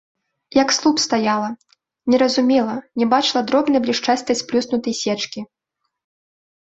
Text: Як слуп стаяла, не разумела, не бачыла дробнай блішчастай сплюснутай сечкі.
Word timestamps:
Як 0.61 0.69
слуп 0.77 0.97
стаяла, 1.01 1.49
не 2.13 2.17
разумела, 2.23 2.75
не 3.01 3.05
бачыла 3.13 3.43
дробнай 3.49 3.83
блішчастай 3.87 4.39
сплюснутай 4.41 4.93
сечкі. 5.03 5.45